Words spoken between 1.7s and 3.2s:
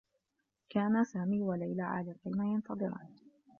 عالقين، ينتظران.